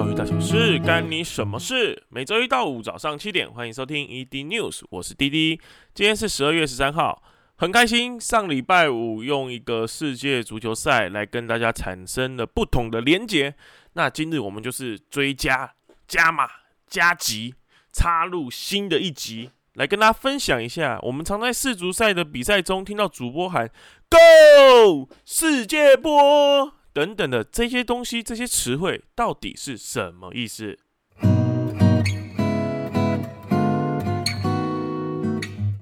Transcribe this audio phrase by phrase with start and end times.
[0.00, 2.04] 教育大小事，干你什么事？
[2.08, 5.60] 每周一到五早上七点，欢迎收听 ED News，我是滴滴。
[5.92, 7.22] 今天是十二月十三号，
[7.56, 13.54] 很开心，上礼拜五用一个世界足球赛来跟大家产生了不同的连结。
[13.92, 15.70] 那今日我们就是追加、
[16.08, 16.48] 加码、
[16.86, 17.54] 加急，
[17.92, 20.98] 插入新的一集，来跟大家分享一下。
[21.02, 23.70] 我们常在世足赛的比赛中听到主播喊
[24.08, 26.72] “Go 世界波”。
[26.92, 30.76] 等等的这些东西，这些词汇到底是什么意思？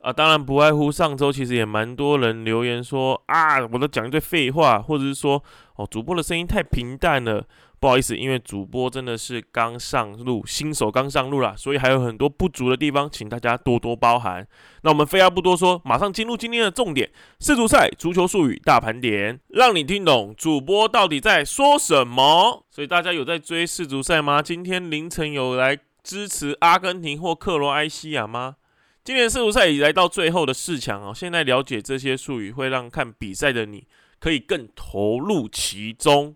[0.00, 5.42] 啊，当然不外乎上周其实也蛮多人留言说啊，我都讲一堆废话，或者是说
[5.76, 7.46] 哦，主播的声音太平淡了。
[7.84, 14.48] 不好意思，因为主播真的是刚上路，新手刚上路啦，所以还有很多不足的地方，请大家多多包涵。
[14.84, 17.10] 那我们废话不多说，马上进入今天的重点——
[17.40, 22.64] 世足赛足球术语大盘点，让你听懂主播到底在说什么。
[22.70, 24.40] 所以大家有在追世足赛吗？
[24.40, 28.56] 今天凌晨有来支持阿根廷或克罗埃西亚吗？
[29.04, 33.86] 今年世足赛已来到最后的四强哦，现在了解这些术语，会让看比赛的你
[34.18, 36.34] 可以更投入其中。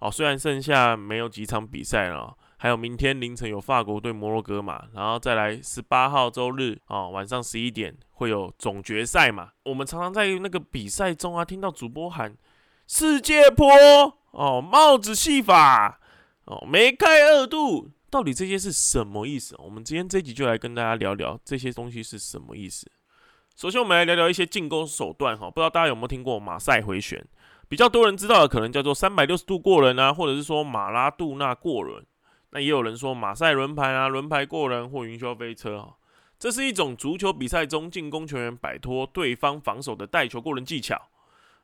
[0.00, 9.50] 哦，虽然剩下没有几场比赛了，还有明天凌晨有法国对摩洛哥嘛，然后再来十八号周日啊晚上十一点会有总决赛嘛。
[9.64, 12.34] 我们常常在那个比赛中啊听到主播喊
[12.86, 13.68] 世界波
[14.30, 16.00] 哦帽子戏法
[16.46, 19.54] 哦梅开二度，到底这些是什么意思？
[19.58, 22.90] 我们今天这集就来跟大家聊聊这些东西是什么意思。
[23.54, 27.22] 首先我们来聊聊一些进攻手段哈，不知道大家有没有听过马赛回旋？
[27.70, 32.04] 比较多人知道的可能叫做三百六十度过人啊，或者是说马拉杜纳过人。
[32.50, 35.90] 那也有人说马赛轮盘啊，轮盘过人或云霄飞车啊。
[36.36, 41.00] 这是一种足球比赛中进攻球员摆脱对方防守的带球过人技巧。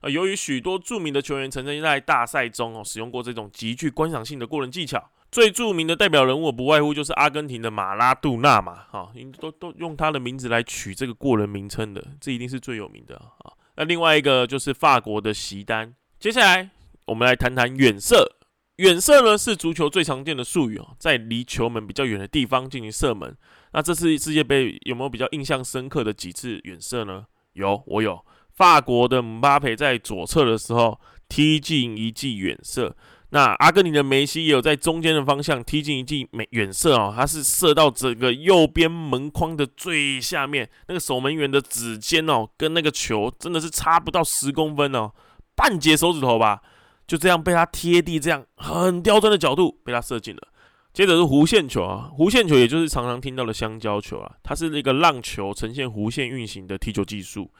[0.00, 9.10] 呃，由于许多著名的球员曾经在大赛中哦使用过这种极具观赏性的过人技巧，最著名的代表人物不外乎就是阿根廷的马拉杜纳嘛，哈，
[9.40, 13.50] 都都用他的名字来取这个过人名称的，这一定是最有名的啊。
[13.76, 15.94] 那另外一个就是法国的席丹。
[16.18, 16.70] 接下来
[17.06, 18.32] 我们来谈谈远射。
[18.76, 23.34] 远射呢是足球最常见的术语哦，在离球门比较远的地方进行射门。
[23.72, 27.24] 那这次世界杯有没有比较印象深刻的几次远射呢？
[27.54, 28.22] 有，我有。
[28.52, 32.94] 法国的姆巴佩在左侧的时候踢进一记远射。
[33.36, 45.12] 那阿根廷的梅西也有在中间的方向踢进一记美远射哦，他是射到整个右边门框的最下面，那个守门员的指尖哦，跟那个球真的是差不到十公分哦，
[45.54, 46.62] 半截手指头吧，
[47.06, 50.48] 就这样被他贴地，这样很刁钻的角度被他射进了。
[50.94, 57.50] 接着是弧线球啊，弧线球也就是常常听到的香蕉球啊，它是那个让球呈现弧线运行的踢球技术。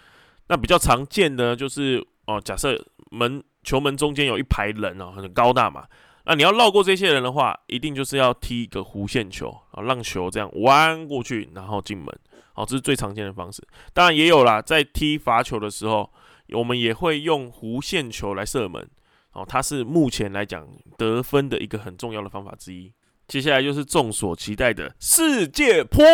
[0.49, 3.43] 那比较常见的就是哦，假设门。
[3.67, 5.85] 球门中间有一排人哦，很高大嘛。
[6.25, 12.07] 那你要绕过这些人的话，一定就是要踢一个弧线球啊，让球这样弯过去，然后进门。
[12.53, 13.61] 好，这是最常见的方式。
[13.93, 16.09] 当然也有啦，在踢罚球的时候，
[16.51, 18.89] 我们也会用弧线球来射门。
[19.33, 20.65] 哦，它是目前来讲
[20.97, 22.93] 得分的一个很重要的方法之一。
[23.27, 26.05] 接下来就是众所期待的世界坡。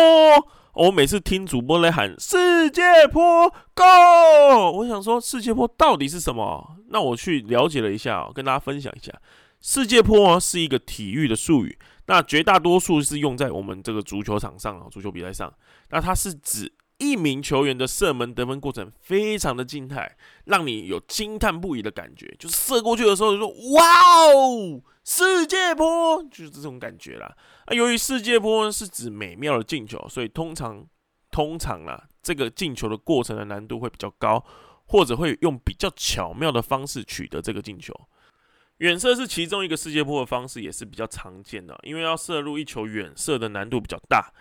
[0.73, 6.77] 我每次听主播来喊“世界坡 Go”，我想说世界坡到底是什么？
[6.87, 9.13] 那我去了解了一下，跟大家分享一下，
[9.61, 15.53] 世界坡啊是一个体育的术语，那绝大多数是用在我们这个足球场上啊，足球比赛上。
[15.91, 20.15] 那它是指一名球员的射门得分过程非常的静态，
[20.45, 23.83] 让你有惊叹不已的感觉，就是射过去的时候说“哇
[24.31, 27.35] 哦，世界波”，就是这种感觉啦。
[27.65, 30.85] 啊，由于世界波是指美妙的进球，所以通常
[31.31, 34.45] 通常啦，这个进球的过程的难度会比较高，
[34.85, 37.93] 或者会用比较巧妙的方式取得这个进球。
[38.77, 44.33] 远射是其中一个世界波的方式，也是比较常见的，因为要射入一球远射的难度比较大。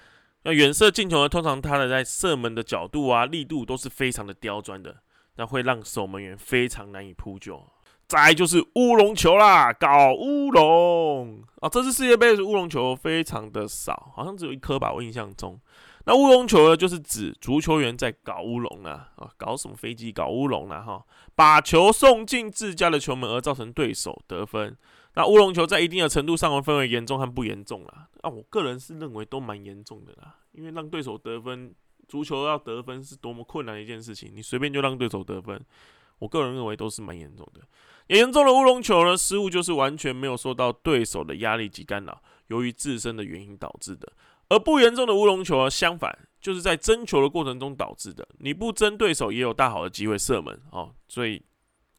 [0.44, 4.96] 那远射进球呢，通常它的在射门的角度啊、力度都是非常的刁钻的，
[5.36, 7.62] 那会让守门员非常难以扑救。
[8.08, 11.68] 再就是乌龙球啦，搞乌龙啊！
[11.68, 15.58] 这次世界杯的乌龙球非常的少，好像只有一颗吧，我印象中。
[16.04, 21.02] 那乌龙球呢，就是指足球员在搞乌龙啊，啊，搞什么飞机搞乌龙了哈，
[21.34, 24.76] 把球送进自家的球门而造成对手得分。
[25.14, 28.08] 那乌龙球在一定的程度上分为严重和不严重啦。
[28.22, 31.74] 啊，我个人是认为都蛮严重的啦，因为让对手得分，
[32.08, 35.62] 足球要得分是多么困难的一件事情，你随便就让对手得分，
[36.18, 37.60] 我个人认为都是蛮严重的。
[38.08, 44.06] 严重的乌龙球呢，失误就是完全没有受到对手的压力及干扰，由于自身的原因导致的；
[44.48, 48.26] 而不严重的乌龙球，相反，就是在争球的过程中导致的。
[48.38, 50.94] 你不争对手，也有大好的机会射门哦。
[51.08, 51.42] 所以，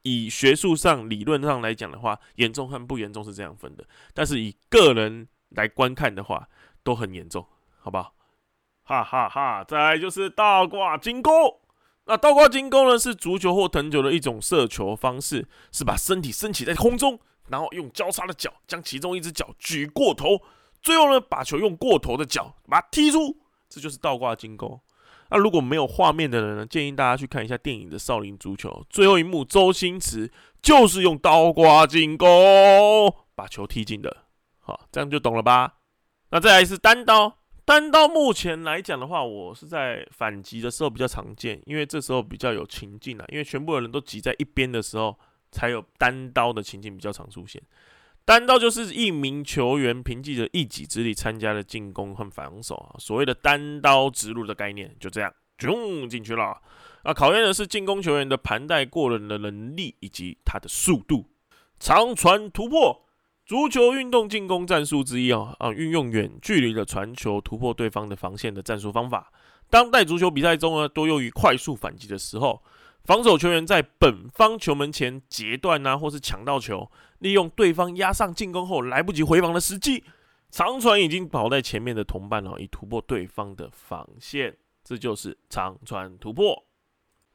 [0.03, 3.83] 以学术上、理论上来讲的话，严重和不严重是这样分的。
[4.13, 6.47] 但是以个人来观看的话，
[6.83, 7.45] 都很严重，
[7.79, 8.13] 好不好？
[8.85, 9.63] 哈哈哈！
[9.63, 11.31] 再来就是倒挂金钩。
[12.05, 17.17] 那倒挂金钩呢，是足球或藤球的一种射球方式，是把身体升起在空中，
[17.47, 20.41] 然后用交叉的脚将其中一只脚举过头，
[20.81, 23.37] 最后呢把球用过头的脚把它踢出，
[23.69, 24.77] 这就是倒挂金钩。
[25.33, 30.31] 那如果没有画面的人呢，建议大家去看一下电影的《少林足球》，最后一幕周星驰
[30.61, 32.27] 就是用刀刮进攻
[33.33, 34.25] 把球踢进的。
[34.59, 35.73] 好，这样就懂了吧？
[36.29, 37.39] 那再来是单刀。
[37.65, 43.25] 单刀目前来讲的话，我是在反击的时候比较常见，因为这时候比较有情境啊。
[43.29, 45.17] 因为全部的人都挤在一边的时候，
[45.51, 47.59] 才有单刀的情境比较常出现。
[48.25, 56.61] 单刀就是一名球员凭借着一己之力参加了进攻和防守啊，所谓的单刀直入的概念就这样，冲进去了。
[57.03, 61.29] 啊，考验的是进攻球员的盘带过人的能力以及他的速度，
[61.79, 63.01] 长传突破。
[63.45, 69.33] 足球运动进攻战术之一啊啊，运用远距离的传球突破对方的防线的战术方法。
[69.69, 72.63] 当代足球比赛中呢，多用于快速反击的时候，
[73.03, 76.89] 防守球员在本方球门前截断啊，或是抢到球，
[77.19, 80.03] 利用对方压上进攻后来不及回防的时机，
[80.49, 84.57] 长传已经跑在前面的同伴哦，以突破对方的防线。
[84.85, 86.65] 这就是长传突破。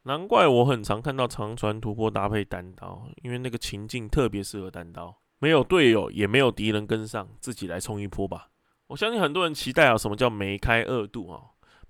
[0.05, 5.19] 难怪我很常看到长传突破搭配单刀，因为那个情境特别适合单刀。
[5.39, 8.49] 没有队友，也没有敌人跟上，自己来冲一波吧。
[8.87, 11.41] 我相信很多人期待啊，什么叫梅开二度啊？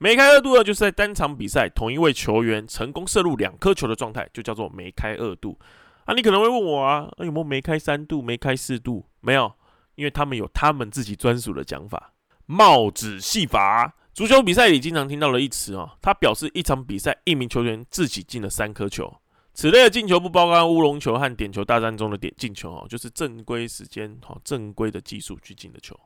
[0.01, 5.59] 梅开二度呢，就是在单场比赛同一位球员成功射入两颗球的状态，就叫做梅开二度
[6.05, 6.15] 啊。
[6.15, 9.05] 你可能会问我啊，有没有梅开三度、梅开四度？
[9.21, 9.53] 没有，
[9.97, 12.13] 因为他们有他们自己专属的讲法。
[12.47, 19.13] 帽子戏法，足球比赛里经常听到的一词啊，它表示一场比赛一名球员自己进了三颗球。
[19.53, 25.99] 此类的进球不包括乌龙球和点球大战中的点进球哦，就是正规时间哈，正规的技术去进的球。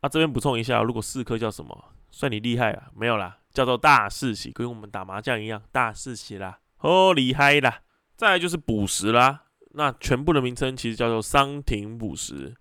[0.00, 1.76] 啊，这边补充一下，如果四颗叫什么？
[2.16, 7.82] 算你厉害了，没有啦，叫做大四喜，跟我们打麻将一样，大四喜啦，哦，厉害啦。
[8.16, 9.42] 再来就是补时啦，
[9.72, 12.54] 那全部的名称其实叫做伤停补时。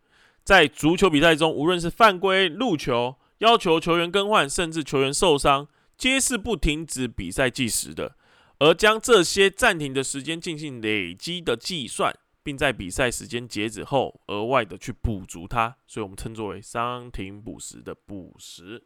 [0.44, 5.66] 在足球比赛中，无论是犯规、入球、要求球员更换，甚至球员受伤，
[5.98, 8.18] 皆是不停止比赛计时的。
[8.60, 12.13] 而将这些暂停的时间进行累积的计算，
[12.44, 18.84] 并在比赛时间截止后额外的去补足它，所以我们称作为伤停补时的补时。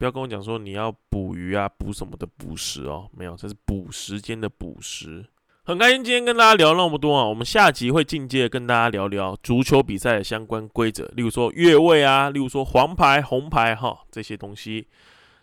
[0.00, 5.26] 不要跟我讲说你要捕鱼啊、捕什么的捕食哦，没有，这是补时间的补食。
[5.62, 14.88] 很开心今天跟大家聊那么多啊，我们下集会进阶跟大家聊聊足球比赛的相关规则，例如说越位啊，例如说黄牌、红牌哈这些东西。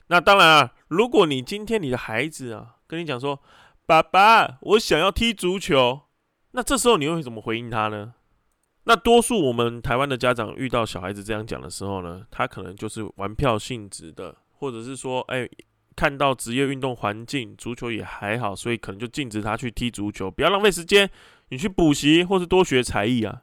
[0.07, 2.74] 那当然啊，如果你今天你的孩子啊。
[2.88, 3.38] 跟你讲说，
[3.86, 6.00] 爸爸，我想要踢足球。
[6.51, 8.13] 那这时候你会怎么回应他呢？
[8.86, 15.48] 那多数我们台湾的家长遇到小孩子这样讲的时候呢，他可能就是玩票性质的，或者是说，哎，
[15.95, 21.09] 看到职业运动环境，足球也还好，所以可能就禁止他去踢足球，不要浪费时间，
[21.50, 23.42] 你去补习或是多学才艺啊。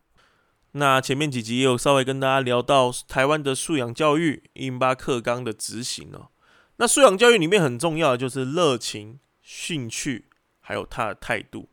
[0.72, 6.28] 那前面几集也有稍微跟大家聊到台湾的素养教育一零八课纲的执行哦。
[6.76, 9.20] 那素养教育里面很重要的就是热情。
[9.46, 10.24] 兴趣，
[10.60, 11.68] 还有他的态度，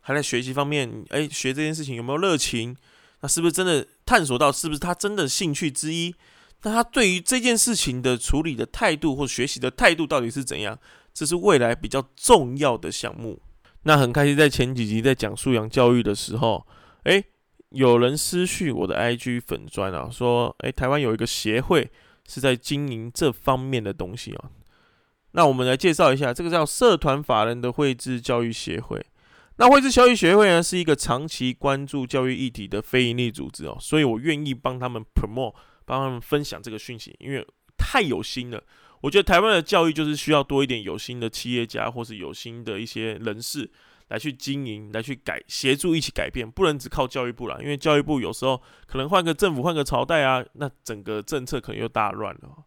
[0.00, 2.74] 还在学习方面，哎，学这件事情有没有热情？
[3.20, 6.14] 那是不是真的探索到是不是他真的兴趣之一？
[6.62, 10.78] 那他对于这件事情的处理的态度或学习的态度到底是怎样？
[11.12, 13.42] 这是未来比较重要的项目。
[13.82, 16.66] 那很开心在前几集在讲素养教育的时候，
[17.02, 17.22] 哎，
[17.70, 21.90] 有人私讯我的 IG 粉砖啊，说，哎，台湾有一个协会
[22.28, 24.50] 是在经营这方面的东西啊。
[25.32, 29.04] 那我们来介绍一下，这个叫社团法人的绘制教育协会。
[29.56, 35.54] 那绘制教育协会呢，是一个长期关注教育议题的非营利组织哦，所以我愿意帮他们 promote，
[35.84, 37.46] 帮他们分享这个讯息，因为
[37.76, 38.62] 太有心了。
[39.00, 43.68] 我觉得台湾的教育就是需要多一点有心的企业家，或是有心的一些人士
[44.08, 52.64] 来去经营，来去改，协助一起改变，不能只靠教育部了，因为教育部有时候可能换个政府，换个朝代啊，那整个政策可能又大乱了。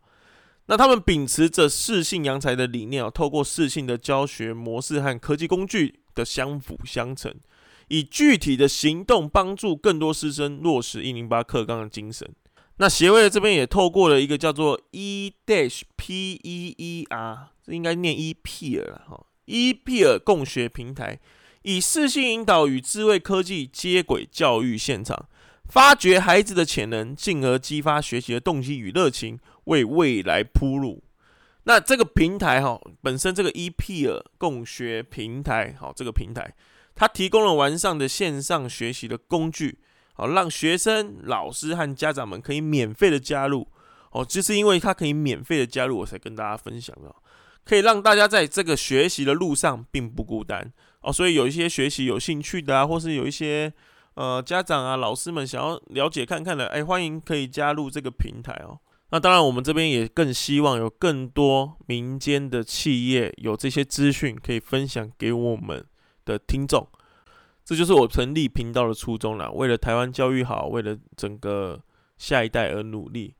[0.65, 7.33] 那他们秉持着适性扬才的理念啊，透过适性的教学模式和科技工具的相辅相成，
[7.87, 12.29] 以具体的行动帮助更多师生落实一零八课纲的精神。
[12.77, 21.19] 那协会这边也透过了一个叫做 E dash P E E R，这应该念 E P 了哈，E P 尔共学平台，
[21.63, 25.27] 以视性引导与智慧科技接轨教育现场，
[25.69, 29.39] 发掘孩子的潜能，进而激发学习的动机与热情。
[29.65, 31.03] 为未来铺路。
[31.63, 36.53] 那这个平台哈，本身这个 EPR 共学平台，好，这个平台
[36.93, 39.79] 它提供了完善的线上学习的工具，
[40.15, 43.67] 好，让学生、老师和家长们可以免费的加入。
[44.11, 47.13] 哦，就是因为它可以免费的加入，我才跟大家分享的，
[47.65, 50.71] 可以让大家在这个学习的路上并不孤单。
[51.01, 53.71] 哦，所以有一些学习有兴趣的啊，或是有一些
[54.13, 58.79] 呃家长啊、老师们想要了解看看的，哎，欢迎可以加入这个平台哦。
[59.11, 65.85] 那当然，我们这边也更希望有更多民间的企业有这些资讯可以分享给我们
[66.23, 66.87] 的听众。
[67.67, 71.81] 这就是我成立频道的初衷了，为了台湾教育好，为了整个
[72.15, 73.33] 下一代而努力，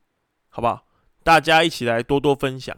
[0.48, 0.84] 好不好？
[1.22, 2.76] 大家一起来多多分享。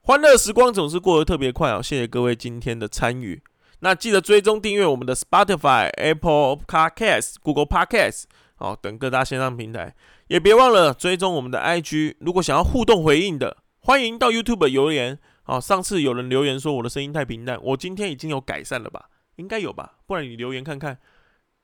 [0.00, 3.42] 欢乐时光总是过得特别快哦，谢谢各位今天的参与。
[3.80, 8.22] 那记得追踪订阅我们的 Spotify、Apple Podcast、Google Podcast
[8.54, 9.94] 好等各大线上平台，
[10.28, 12.14] 也别忘了追踪我们的 IG。
[12.20, 15.18] 如果想要互动回应的，欢迎到 YouTube 留言。
[15.44, 19.10] 哦，上次有人留言说我的声音太平淡，我今天已经有改善了吧？
[19.36, 19.98] 应该有吧？
[20.06, 20.98] 不然你留言看看，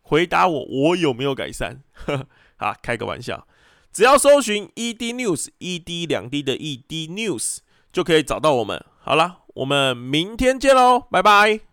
[0.01, 1.83] 回答我我有没有改善？
[2.57, 3.47] 啊，开个玩笑，
[3.93, 7.59] 只要搜寻 ED News，ED 两 D 的 ED News
[7.93, 8.85] 就可以找到我们。
[9.01, 11.68] 好了，我们明天见喽，拜拜。